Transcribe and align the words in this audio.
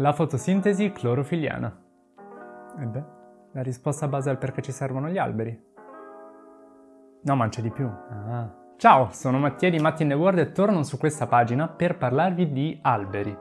La 0.00 0.14
fotosintesi 0.14 0.92
clorofiliana. 0.92 1.78
E 2.78 2.86
beh, 2.86 3.04
la 3.52 3.62
risposta 3.62 4.08
base 4.08 4.30
al 4.30 4.38
perché 4.38 4.62
ci 4.62 4.72
servono 4.72 5.10
gli 5.10 5.18
alberi. 5.18 5.62
No, 7.22 7.36
ma 7.36 7.46
c'è 7.50 7.60
di 7.60 7.70
più. 7.70 7.84
Ah. 7.86 8.50
Ciao, 8.78 9.10
sono 9.12 9.38
Mattia 9.38 9.68
di 9.68 9.78
Matti 9.78 10.04
in 10.04 10.08
the 10.08 10.14
World 10.14 10.38
e 10.38 10.52
torno 10.52 10.84
su 10.84 10.96
questa 10.96 11.26
pagina 11.26 11.68
per 11.68 11.98
parlarvi 11.98 12.50
di 12.50 12.78
alberi. 12.80 13.36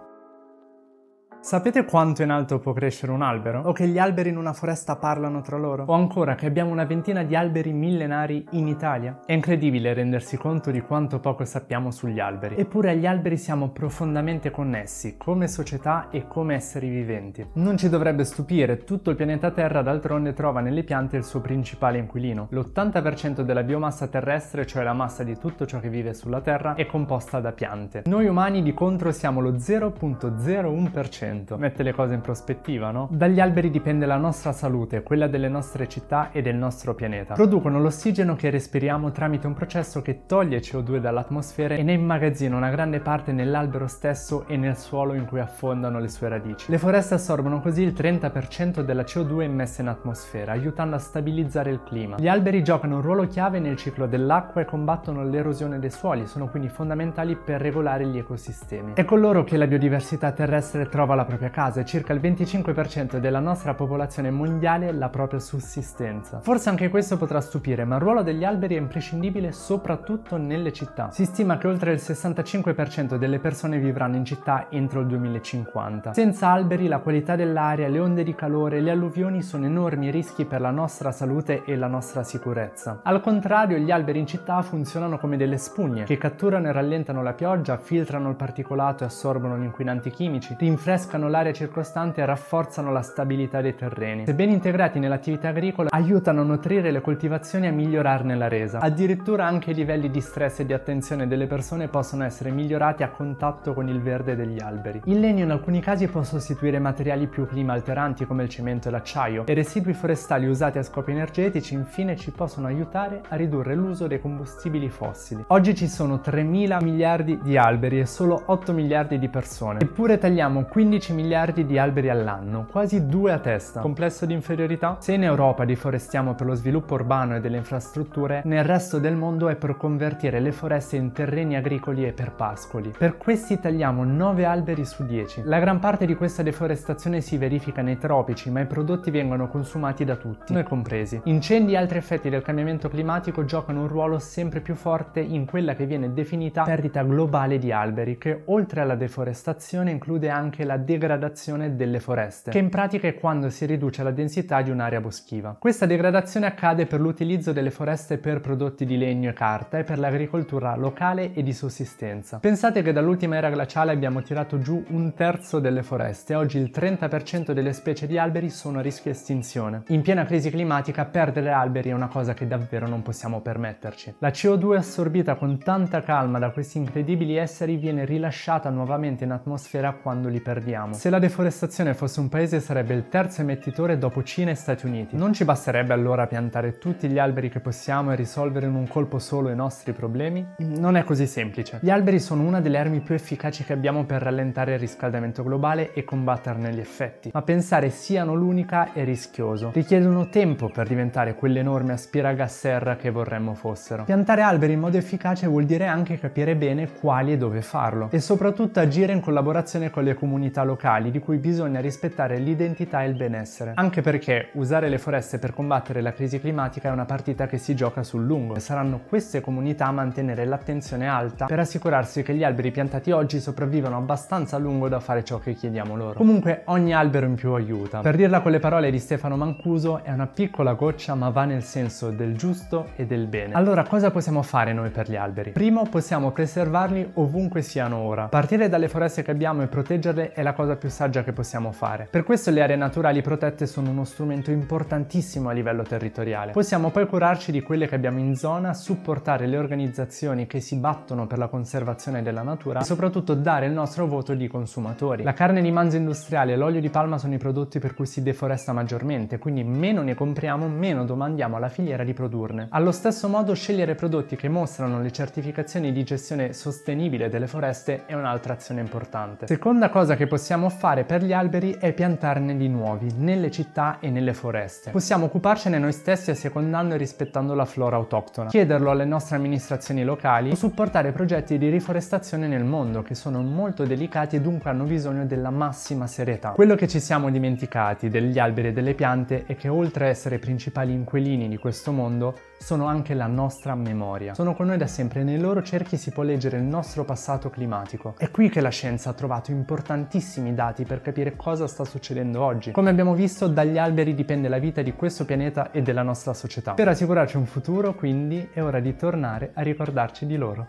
Sapete 1.42 1.86
quanto 1.86 2.22
in 2.22 2.32
alto 2.32 2.60
può 2.60 2.74
crescere 2.74 3.14
un 3.14 3.22
albero? 3.22 3.62
O 3.62 3.72
che 3.72 3.88
gli 3.88 3.98
alberi 3.98 4.28
in 4.28 4.36
una 4.36 4.52
foresta 4.52 4.98
parlano 4.98 5.40
tra 5.40 5.56
loro? 5.56 5.86
O 5.88 5.94
ancora 5.94 6.36
che 6.36 6.46
abbiamo 6.46 6.70
una 6.70 6.84
ventina 6.84 7.24
di 7.24 7.34
alberi 7.34 7.72
millenari 7.72 8.46
in 8.52 8.68
Italia? 8.68 9.22
È 9.26 9.32
incredibile 9.32 9.94
rendersi 9.94 10.36
conto 10.36 10.70
di 10.70 10.82
quanto 10.82 11.20
poco 11.20 11.46
sappiamo 11.46 11.92
sugli 11.92 12.20
alberi. 12.20 12.58
Eppure 12.58 12.90
agli 12.90 13.06
alberi 13.06 13.38
siamo 13.38 13.70
profondamente 13.70 14.52
connessi, 14.52 15.16
come 15.16 15.48
società 15.48 16.10
e 16.12 16.28
come 16.28 16.56
esseri 16.56 16.90
viventi. 16.90 17.48
Non 17.54 17.78
ci 17.78 17.88
dovrebbe 17.88 18.26
stupire, 18.26 18.84
tutto 18.84 19.10
il 19.10 19.16
pianeta 19.16 19.50
Terra 19.52 19.82
d'altronde 19.82 20.34
trova 20.34 20.60
nelle 20.60 20.84
piante 20.84 21.16
il 21.16 21.24
suo 21.24 21.40
principale 21.40 22.00
inquilino. 22.00 22.50
L'80% 22.52 23.44
della 23.44 23.64
biomassa 23.64 24.08
terrestre, 24.08 24.66
cioè 24.68 24.84
la 24.84 24.94
massa 24.94 25.24
di 25.24 25.38
tutto 25.38 25.66
ciò 25.66 25.80
che 25.80 25.90
vive 25.90 26.14
sulla 26.14 26.42
Terra, 26.42 26.76
è 26.76 26.86
composta 26.86 27.40
da 27.40 27.54
piante. 27.54 28.04
Noi 28.08 28.28
umani 28.28 28.62
di 28.62 28.74
contro 28.74 29.14
siamo 29.14 29.40
lo 29.40 29.54
0.01%. 29.54 31.28
100%. 31.34 31.58
Mette 31.58 31.84
le 31.84 31.94
cose 31.94 32.14
in 32.14 32.22
prospettiva, 32.22 32.92
no? 32.92 33.08
Dagli 33.12 33.40
alberi 33.40 33.70
dipende 33.70 34.06
la 34.06 34.18
nostra 34.18 34.52
salute, 34.52 35.04
quella 35.04 35.28
delle 35.28 35.50
nostre 35.50 35.88
città 35.88 36.32
e 36.32 36.42
del 36.42 36.56
nostro 36.56 36.94
pianeta. 36.96 37.34
Producono 37.34 37.80
l'ossigeno 37.80 38.36
che 38.36 38.50
respiriamo 38.50 39.12
tramite 39.12 39.48
un 39.48 39.54
processo 39.54 40.02
che 40.02 40.26
toglie 40.26 40.60
CO2 40.60 40.98
dall'atmosfera 40.98 41.76
e 41.76 41.84
ne 41.84 41.94
immagazzina 41.94 42.56
una 42.56 42.70
grande 42.70 43.00
parte 43.00 43.32
nell'albero 43.32 43.88
stesso 43.88 44.46
e 44.48 44.58
nel 44.58 44.78
suolo 44.78 45.14
in 45.14 45.26
cui 45.26 45.40
affondano 45.40 46.00
le 46.00 46.08
sue 46.08 46.30
radici. 46.30 46.70
Le 46.72 46.78
foreste 46.78 47.14
assorbono 47.14 47.60
così 47.62 47.82
il 47.84 47.94
30% 47.94 48.82
della 48.82 49.04
CO2 49.04 49.42
immessa 49.42 49.82
in 49.82 49.88
atmosfera, 49.88 50.52
aiutando 50.52 50.96
a 50.96 51.00
stabilizzare 51.00 51.72
il 51.72 51.84
clima. 51.84 52.18
Gli 52.18 52.28
alberi 52.28 52.64
giocano 52.64 52.96
un 52.96 53.02
ruolo 53.02 53.28
chiave 53.28 53.60
nel 53.60 53.76
ciclo 53.76 54.08
dell'acqua 54.08 54.62
e 54.62 54.66
combattono 54.66 55.24
l'erosione 55.24 55.80
dei 55.80 55.92
suoli, 55.92 56.28
sono 56.28 56.48
quindi 56.50 56.70
fondamentali 56.70 57.36
per 57.36 57.62
regolare 57.62 58.06
gli 58.06 58.18
ecosistemi. 58.18 58.94
È 58.96 59.06
con 59.06 59.20
loro 59.20 59.44
che 59.44 59.58
la 59.58 59.68
biodiversità 59.68 60.32
terrestre 60.32 60.88
trova 60.90 61.16
la 61.16 61.19
propria 61.26 61.50
casa 61.50 61.82
e 61.82 61.86
circa 61.86 62.14
il 62.14 62.20
25% 62.20 63.18
della 63.18 63.40
nostra 63.40 63.74
popolazione 63.74 64.32
mondiale 64.32 64.92
la 64.92 65.10
propria 65.10 65.40
sussistenza. 65.40 66.40
Forse 66.40 66.70
anche 66.70 66.90
questo 66.90 67.18
potrà 67.18 67.42
stupire, 67.42 67.86
ma 67.86 67.96
il 67.96 68.02
ruolo 68.02 68.24
degli 68.24 68.44
alberi 68.44 68.76
è 68.76 68.80
imprescindibile 68.80 69.52
soprattutto 69.52 70.38
nelle 70.38 70.72
città. 70.72 71.10
Si 71.12 71.26
stima 71.26 71.58
che 71.58 71.68
oltre 71.68 71.92
il 71.92 72.00
65% 72.02 73.18
delle 73.18 73.40
persone 73.40 73.80
vivranno 73.80 74.16
in 74.16 74.26
città 74.26 74.68
entro 74.70 75.02
il 75.02 75.08
2050. 75.08 76.14
Senza 76.14 76.50
alberi 76.50 76.88
la 76.88 77.00
qualità 77.00 77.36
dell'aria, 77.36 77.88
le 77.88 78.00
onde 78.00 78.24
di 78.24 78.36
calore, 78.36 78.80
le 78.80 78.92
alluvioni 78.92 79.42
sono 79.42 79.66
enormi 79.66 80.12
rischi 80.12 80.46
per 80.46 80.62
la 80.62 80.72
nostra 80.72 81.12
salute 81.12 81.64
e 81.66 81.76
la 81.76 81.88
nostra 81.88 82.24
sicurezza. 82.24 83.02
Al 83.04 83.22
contrario, 83.22 83.78
gli 83.78 83.92
alberi 83.92 84.20
in 84.20 84.28
città 84.28 84.62
funzionano 84.62 85.18
come 85.18 85.38
delle 85.38 85.58
spugne 85.58 86.04
che 86.04 86.18
catturano 86.18 86.68
e 86.68 86.72
rallentano 86.72 87.24
la 87.24 87.34
pioggia, 87.34 87.78
filtrano 87.78 88.30
il 88.30 88.36
particolato 88.36 89.04
e 89.04 89.08
assorbono 89.08 89.58
gli 89.58 89.64
inquinanti 89.64 90.10
chimici, 90.10 90.56
rinfrescano 90.58 91.08
rinfrescano 91.10 91.28
l'area 91.28 91.52
circostante 91.52 92.22
e 92.22 92.26
rafforzano 92.26 92.92
la 92.92 93.02
stabilità 93.02 93.62
dei 93.62 93.76
terreni. 93.76 94.26
Se 94.26 94.34
ben 94.36 94.52
integrati 94.52 95.00
nell'attività 95.00 95.50
agricola, 95.50 95.90
aiutano 95.92 96.42
a 96.42 96.44
nutrire 96.44 96.92
le 96.92 97.02
coltivazioni 97.02 97.66
e 97.66 97.70
a 97.70 97.72
migliorarne 97.72 98.36
la 98.36 98.48
resa. 98.48 98.80
Addirittura 98.80 99.46
anche 99.46 99.72
i 99.72 99.74
livelli 99.74 100.12
di 100.12 100.22
stress 100.22 100.60
e 100.60 100.66
di 100.66 100.74
attenzione 100.74 101.28
delle 101.28 101.48
persone 101.48 101.88
possono 101.88 102.24
essere 102.24 102.52
migliorati 102.52 103.02
a 103.02 103.10
contatto 103.10 103.74
con 103.74 103.90
il 103.90 104.00
verde 104.02 104.36
degli 104.36 104.62
alberi. 104.62 105.02
Il 105.06 105.20
legno 105.20 105.44
in 105.44 105.52
alcuni 105.52 105.80
casi 105.80 106.08
può 106.08 106.22
sostituire 106.24 106.80
materiali 106.80 107.28
più 107.28 107.48
clima 107.48 107.74
alteranti 107.74 108.26
come 108.26 108.44
il 108.44 108.50
cemento 108.50 108.90
e 108.90 108.92
l'acciaio 108.92 109.46
e 109.48 109.54
residui 109.54 109.94
forestali 109.94 110.46
usati 110.46 110.78
a 110.78 110.84
scopi 110.84 111.12
energetici 111.12 111.74
infine 111.74 112.16
ci 112.16 112.32
possono 112.32 112.68
aiutare 112.68 113.22
a 113.30 113.36
ridurre 113.36 113.74
l'uso 113.74 114.08
dei 114.08 114.22
combustibili 114.22 114.90
fossili. 114.90 115.44
Oggi 115.48 115.74
ci 115.74 115.88
sono 115.88 116.22
3.000 116.24 116.84
miliardi 116.84 117.40
di 117.42 117.58
alberi 117.58 118.00
e 118.00 118.06
solo 118.06 118.44
8 118.46 118.74
miliardi 118.74 119.18
di 119.18 119.30
persone, 119.30 119.80
eppure 119.80 120.18
tagliamo 120.18 120.66
15 120.66 120.99
15 121.00 121.14
miliardi 121.14 121.66
di 121.66 121.78
alberi 121.78 122.10
all'anno, 122.10 122.68
quasi 122.70 123.08
due 123.08 123.32
a 123.32 123.40
testa. 123.40 123.80
Complesso 123.80 124.26
di 124.26 124.34
inferiorità? 124.34 124.98
Se 125.00 125.14
in 125.14 125.24
Europa 125.24 125.64
deforestiamo 125.64 126.36
per 126.36 126.46
lo 126.46 126.56
sviluppo 126.56 126.96
urbano 126.96 127.38
e 127.38 127.40
delle 127.40 127.56
infrastrutture, 127.56 128.42
nel 128.44 128.66
resto 128.66 129.00
del 129.00 129.16
mondo 129.16 129.48
è 129.48 129.56
per 129.56 129.78
convertire 129.78 130.42
le 130.42 130.52
foreste 130.52 130.98
in 130.98 131.14
terreni 131.14 131.56
agricoli 131.56 132.06
e 132.06 132.12
per 132.12 132.34
pascoli. 132.34 132.92
Per 132.98 133.16
questi 133.16 133.62
tagliamo 133.62 134.04
9 134.04 134.44
alberi 134.44 134.84
su 134.84 135.06
10. 135.06 135.44
La 135.46 135.60
gran 135.60 135.80
parte 135.80 136.06
di 136.06 136.16
questa 136.16 136.44
deforestazione 136.44 137.22
si 137.22 137.38
verifica 137.38 137.82
nei 137.82 137.98
tropici, 137.98 138.50
ma 138.52 138.60
i 138.60 138.66
prodotti 138.66 139.10
vengono 139.10 139.48
consumati 139.48 140.04
da 140.04 140.18
tutti, 140.18 140.52
noi 140.52 140.64
compresi. 140.64 141.22
Incendi 141.26 141.74
e 141.74 141.78
altri 141.78 142.00
effetti 142.00 142.30
del 142.30 142.42
cambiamento 142.42 142.90
climatico 142.90 143.46
giocano 143.46 143.84
un 143.84 143.88
ruolo 143.88 144.20
sempre 144.20 144.60
più 144.60 144.76
forte 144.76 145.22
in 145.22 145.46
quella 145.46 145.76
che 145.76 145.86
viene 145.86 146.12
definita 146.12 146.64
perdita 146.64 147.04
globale 147.04 147.58
di 147.58 147.72
alberi, 147.72 148.18
che 148.18 148.42
oltre 148.48 148.82
alla 148.82 148.96
deforestazione 148.96 149.92
include 149.92 150.30
anche 150.30 150.66
la 150.66 150.88
degradazione 150.90 151.76
delle 151.76 152.00
foreste, 152.00 152.50
che 152.50 152.58
in 152.58 152.70
pratica 152.70 153.08
è 153.08 153.14
quando 153.14 153.52
si 153.52 153.68
riduce 153.68 154.02
la 154.02 154.10
densità 154.10 154.64
di 154.64 154.72
un'area 154.72 155.00
boschiva. 155.00 155.56
Questa 155.60 155.86
degradazione 155.86 156.48
accade 156.48 156.88
per 156.88 157.00
l'utilizzo 157.00 157.52
delle 157.52 157.70
foreste 157.70 158.18
per 158.18 158.42
prodotti 158.42 158.86
di 158.86 158.98
legno 158.98 159.30
e 159.30 159.34
carta 159.34 159.78
e 159.78 159.84
per 159.84 160.00
l'agricoltura 160.00 160.76
locale 160.76 161.34
e 161.34 161.44
di 161.44 161.54
sussistenza. 161.54 162.40
Pensate 162.40 162.82
che 162.82 162.92
dall'ultima 162.92 163.36
era 163.36 163.52
glaciale 163.52 163.92
abbiamo 163.92 164.24
tirato 164.24 164.58
giù 164.58 164.84
un 164.90 165.14
terzo 165.14 165.60
delle 165.60 165.84
foreste, 165.84 166.34
oggi 166.34 166.58
il 166.58 166.72
30% 166.74 167.52
delle 167.52 167.74
specie 167.74 168.08
di 168.08 168.18
alberi 168.18 168.50
sono 168.50 168.80
a 168.80 168.82
rischio 168.82 169.12
estinzione. 169.12 169.84
In 169.90 170.02
piena 170.02 170.26
crisi 170.26 170.50
climatica 170.50 171.06
perdere 171.06 171.52
alberi 171.52 171.90
è 171.90 171.94
una 171.94 172.08
cosa 172.08 172.34
che 172.34 172.48
davvero 172.48 172.88
non 172.88 173.04
possiamo 173.04 173.42
permetterci. 173.42 174.16
La 174.20 174.30
CO2 174.30 174.78
assorbita 174.78 175.36
con 175.36 175.60
tanta 175.60 176.02
calma 176.02 176.40
da 176.40 176.50
questi 176.50 176.80
incredibili 176.80 177.36
esseri 177.36 177.76
viene 177.76 178.06
rilasciata 178.06 178.72
nuovamente 178.72 179.24
in 179.24 179.32
atmosfera 179.32 179.94
quando 179.94 180.30
li 180.30 180.42
perdiamo 180.42 180.78
abbiamo. 180.80 180.94
Se 180.94 181.10
la 181.10 181.20
deforestazione 181.20 181.94
fosse 181.94 182.20
un 182.20 182.30
paese 182.30 182.60
sarebbe 182.60 182.94
il 182.94 183.10
terzo 183.10 183.42
emettitore 183.42 183.98
dopo 183.98 184.24
Cina 184.24 184.52
e 184.52 184.56
Stati 184.56 184.86
Uniti. 184.86 185.16
Non 185.16 185.34
ci 185.34 185.44
basterebbe 185.44 185.94
allora 185.94 186.28
piantare 186.28 186.78
tutti 186.78 187.10
gli 187.10 187.20
alberi 187.20 187.50
che 187.50 187.60
possiamo 187.60 188.12
e 188.12 188.16
risolvere 188.16 188.68
in 188.68 188.76
un 188.76 188.88
colpo 188.88 189.20
solo 189.20 189.50
i 189.50 189.56
nostri 189.56 189.92
problemi? 189.92 190.46
Non 190.58 190.96
è 190.96 191.04
così 191.04 191.28
semplice. 191.28 191.80
Gli 191.82 191.90
alberi 191.90 192.20
sono 192.20 192.44
una 192.44 192.62
delle 192.62 192.78
armi 192.78 193.02
più 193.02 193.16
efficaci 193.16 193.64
che 193.64 193.74
abbiamo 193.74 194.06
per 194.06 194.22
rallentare 194.22 194.74
il 194.74 194.80
riscaldamento 194.80 195.44
globale 195.44 195.94
e 195.94 196.04
combatterne 196.04 196.72
gli 196.74 196.80
effetti, 196.80 197.32
ma 197.34 197.42
pensare 197.42 197.90
siano 197.90 198.34
l'unica 198.34 198.94
è 198.94 199.04
rischioso. 199.04 199.72
Richiedono 199.74 200.30
tempo 200.30 200.70
per 200.70 200.88
diventare 200.88 201.36
quell'enorme 201.36 201.94
aspiragas 201.94 202.58
serra 202.58 202.96
che 202.96 203.10
vorremmo 203.10 203.54
fossero. 203.54 204.04
Piantare 204.04 204.42
alberi 204.42 204.74
in 204.74 204.80
modo 204.80 204.98
efficace 204.98 205.48
vuol 205.48 205.66
dire 205.66 205.86
anche 205.86 206.18
capire 206.20 206.56
bene 206.56 206.92
quali 206.92 207.34
e 207.34 207.38
dove 207.38 207.62
farlo 207.62 208.10
e 208.12 208.20
soprattutto 208.20 208.80
agire 208.80 209.14
in 209.14 209.20
collaborazione 209.20 209.90
con 209.90 210.04
le 210.04 210.14
comunità 210.14 210.59
locali 210.64 211.12
di 211.12 211.20
cui 211.20 211.38
bisogna 211.38 211.80
rispettare 211.80 212.38
l'identità 212.38 213.04
e 213.04 213.08
il 213.08 213.16
benessere. 213.16 213.74
Anche 213.76 214.02
perché 214.02 214.50
usare 214.54 214.90
le 214.90 214.98
foreste 214.98 215.40
per 215.40 215.54
combattere 215.54 216.02
la 216.02 216.14
crisi 216.14 216.40
climatica 216.40 216.90
è 216.90 216.92
una 216.92 217.06
partita 217.06 217.48
che 217.48 217.58
si 217.58 217.76
gioca 217.76 218.04
sul 218.04 218.26
lungo 218.26 218.56
e 218.56 218.60
saranno 218.60 219.02
queste 219.08 219.42
comunità 219.42 219.88
a 219.88 219.92
mantenere 219.92 220.46
l'attenzione 220.46 221.08
alta 221.08 221.46
per 221.46 221.60
assicurarsi 221.60 222.24
che 222.24 222.34
gli 222.34 222.44
alberi 222.44 222.72
piantati 222.72 223.12
oggi 223.12 223.40
sopravvivano 223.40 223.98
abbastanza 223.98 224.56
a 224.56 224.60
lungo 224.60 224.88
da 224.88 225.00
fare 225.00 225.24
ciò 225.24 225.40
che 225.40 225.54
chiediamo 225.54 225.96
loro. 225.96 226.14
Comunque 226.14 226.62
ogni 226.66 226.94
albero 226.94 227.26
in 227.26 227.36
più 227.36 227.54
aiuta. 227.54 228.00
Per 228.02 228.16
dirla 228.16 228.42
con 228.42 228.52
le 228.52 228.60
parole 228.60 228.92
di 228.92 229.00
Stefano 229.00 229.36
Mancuso 229.36 230.04
è 230.04 230.12
una 230.12 230.28
piccola 230.28 230.74
goccia 230.74 231.16
ma 231.16 231.30
va 231.30 231.46
nel 231.46 231.64
senso 231.64 232.10
del 232.10 232.36
giusto 232.36 232.90
e 232.96 233.06
del 233.06 233.28
bene. 233.28 233.54
Allora 233.54 233.84
cosa 233.84 234.12
possiamo 234.12 234.42
fare 234.42 234.74
noi 234.74 234.90
per 234.90 235.10
gli 235.10 235.16
alberi? 235.16 235.52
Primo 235.52 235.84
possiamo 235.84 236.32
preservarli 236.32 237.12
ovunque 237.16 237.62
siano 237.62 237.98
ora. 237.98 238.28
Partire 238.28 238.70
dalle 238.70 238.88
foreste 238.88 239.24
che 239.24 239.32
abbiamo 239.32 239.62
e 239.62 239.68
proteggerle 239.68 240.34
è 240.34 240.42
la 240.42 240.49
cosa 240.54 240.76
più 240.76 240.90
saggia 240.90 241.24
che 241.24 241.34
possiamo 241.34 241.72
fare. 241.72 242.08
Per 242.10 242.24
questo 242.24 242.52
le 242.52 242.62
aree 242.62 242.76
naturali 242.76 243.22
protette 243.22 243.68
sono 243.68 243.90
uno 243.90 244.04
strumento 244.04 244.52
importantissimo 244.52 245.50
a 245.50 245.52
livello 245.52 245.84
territoriale. 245.84 246.52
Possiamo 246.52 246.90
poi 246.90 247.08
curarci 247.08 247.52
di 247.52 247.62
quelle 247.62 247.88
che 247.88 247.96
abbiamo 247.96 248.20
in 248.20 248.36
zona, 248.36 248.74
supportare 248.74 249.48
le 249.48 249.58
organizzazioni 249.58 250.48
che 250.48 250.60
si 250.60 250.76
battono 250.78 251.28
per 251.28 251.38
la 251.38 251.48
conservazione 251.48 252.22
della 252.22 252.42
natura 252.42 252.80
e 252.80 252.84
soprattutto 252.84 253.34
dare 253.34 253.68
il 253.68 253.72
nostro 253.72 254.08
voto 254.08 254.34
di 254.34 254.48
consumatori. 254.48 255.24
La 255.24 255.34
carne 255.34 255.62
di 255.62 255.72
manzo 255.72 255.98
industriale 255.98 256.54
e 256.54 256.56
l'olio 256.58 256.82
di 256.82 256.90
palma 256.90 257.18
sono 257.18 257.34
i 257.34 257.38
prodotti 257.38 257.80
per 257.80 257.94
cui 257.94 258.06
si 258.06 258.24
deforesta 258.24 258.74
maggiormente, 258.74 259.38
quindi 259.38 259.64
meno 259.64 260.02
ne 260.02 260.16
compriamo, 260.16 260.68
meno 260.68 261.06
domandiamo 261.06 261.58
alla 261.58 261.70
filiera 261.70 262.04
di 262.04 262.14
produrne. 262.14 262.68
Allo 262.72 262.92
stesso 262.92 263.28
modo 263.28 263.54
scegliere 263.54 263.96
prodotti 263.96 264.36
che 264.36 264.50
mostrano 264.50 265.02
le 265.02 265.12
certificazioni 265.12 265.92
di 265.92 266.04
gestione 266.04 266.54
sostenibile 266.54 267.30
delle 267.30 267.48
foreste 267.48 268.06
è 268.06 268.14
un'altra 268.14 268.54
azione 268.54 268.82
importante. 268.82 269.48
Seconda 269.48 269.90
cosa 269.90 270.16
che 270.16 270.26
possiamo 270.26 270.38
possiamo 270.40 270.70
fare 270.70 271.04
per 271.04 271.22
gli 271.22 271.34
alberi 271.34 271.76
è 271.78 271.92
piantarne 271.92 272.56
di 272.56 272.70
nuovi, 272.70 273.12
nelle 273.18 273.52
città 273.52 273.98
e 274.00 274.10
nelle 274.10 274.34
foreste. 274.34 274.90
Possiamo 274.90 275.26
occuparcene 275.26 275.78
noi 275.78 275.92
stessi 275.92 276.32
assecondando 276.32 276.96
e 276.96 276.98
rispettando 276.98 277.54
la 277.54 277.66
flora 277.66 277.98
autoctona, 277.98 278.48
chiederlo 278.48 278.90
alle 278.90 279.04
nostre 279.04 279.36
amministrazioni 279.36 280.06
locali 280.06 280.52
o 280.52 280.56
supportare 280.56 281.12
progetti 281.12 281.58
di 281.58 281.68
riforestazione 281.68 282.48
nel 282.48 282.64
mondo 282.64 283.02
che 283.02 283.16
sono 283.16 283.42
molto 283.42 283.84
delicati 283.84 284.38
e 284.38 284.42
dunque 284.42 284.70
hanno 284.70 284.86
bisogno 284.86 285.26
della 285.26 285.50
massima 285.50 286.08
serietà. 286.08 286.52
Quello 286.52 286.76
che 286.76 286.88
ci 286.88 287.02
siamo 287.02 287.30
dimenticati 287.30 288.08
degli 288.08 288.40
alberi 288.40 288.70
e 288.70 288.72
delle 288.72 288.94
piante 288.94 289.44
è 289.46 289.58
che 289.58 289.68
oltre 289.68 290.06
a 290.06 290.08
essere 290.08 290.40
principali 290.40 290.94
inquilini 290.94 291.50
di 291.50 291.58
questo 291.58 291.92
mondo, 291.92 292.34
sono 292.60 292.86
anche 292.86 293.14
la 293.14 293.28
nostra 293.28 293.74
memoria. 293.74 294.34
Sono 294.34 294.54
con 294.54 294.68
noi 294.68 294.78
da 294.78 294.88
sempre 294.88 295.22
e 295.22 295.24
nei 295.24 295.40
loro 295.40 295.64
cerchi 295.64 295.98
si 295.98 296.12
può 296.12 296.24
leggere 296.24 296.58
il 296.58 296.64
nostro 296.64 297.06
passato 297.06 297.50
climatico. 297.50 298.16
È 298.18 298.30
qui 298.32 298.50
che 298.50 298.62
la 298.62 298.70
scienza 298.70 299.10
ha 299.10 299.14
trovato 299.14 299.52
importantissimi 299.52 300.28
dati 300.54 300.84
per 300.84 301.02
capire 301.02 301.36
cosa 301.36 301.68
sta 301.68 301.84
succedendo 301.84 302.42
oggi. 302.42 302.72
Come 302.72 302.90
abbiamo 302.90 303.14
visto, 303.16 303.48
dagli 303.48 303.78
alberi 303.78 304.14
dipende 304.14 304.48
la 304.48 304.60
vita 304.60 304.82
di 304.82 304.94
questo 304.94 305.26
pianeta 305.26 305.72
e 305.72 305.82
della 305.82 306.04
nostra 306.04 306.34
società. 306.34 306.74
Per 306.74 306.88
assicurarci 306.88 307.38
un 307.38 307.46
futuro, 307.46 307.96
quindi, 307.96 308.50
è 308.54 308.62
ora 308.62 308.80
di 308.80 308.96
tornare 308.96 309.52
a 309.54 309.62
ricordarci 309.62 310.26
di 310.26 310.38
loro. 310.38 310.68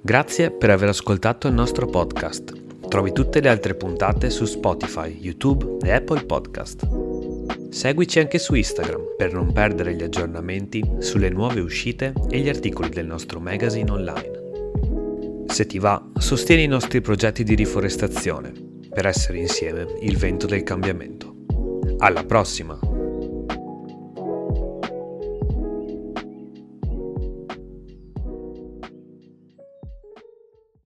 Grazie 0.00 0.50
per 0.50 0.68
aver 0.68 0.90
ascoltato 0.90 1.48
il 1.48 1.54
nostro 1.54 1.86
podcast. 1.86 2.88
Trovi 2.88 3.12
tutte 3.12 3.40
le 3.40 3.48
altre 3.48 3.74
puntate 3.74 4.28
su 4.28 4.44
Spotify, 4.44 5.08
YouTube 5.08 5.78
e 5.82 5.92
Apple 5.92 6.26
Podcast. 6.26 7.03
Seguici 7.74 8.20
anche 8.20 8.38
su 8.38 8.54
Instagram 8.54 9.16
per 9.16 9.32
non 9.32 9.52
perdere 9.52 9.96
gli 9.96 10.02
aggiornamenti 10.04 10.80
sulle 11.00 11.28
nuove 11.28 11.58
uscite 11.58 12.12
e 12.30 12.38
gli 12.38 12.48
articoli 12.48 12.88
del 12.88 13.04
nostro 13.04 13.40
magazine 13.40 13.90
online. 13.90 15.44
Se 15.48 15.66
ti 15.66 15.80
va, 15.80 16.00
sostieni 16.16 16.62
i 16.62 16.68
nostri 16.68 17.00
progetti 17.00 17.42
di 17.42 17.56
riforestazione 17.56 18.52
per 18.88 19.06
essere 19.06 19.38
insieme 19.38 19.88
il 20.02 20.16
vento 20.16 20.46
del 20.46 20.62
cambiamento. 20.62 21.34
Alla 21.98 22.24
prossima! 22.24 22.93